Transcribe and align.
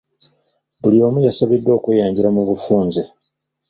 Buli 0.81 0.97
omu 1.07 1.19
yasabiddwa 1.27 1.71
okweyanjula 1.79 2.29
mu 2.35 2.41
bufunze. 2.49 3.01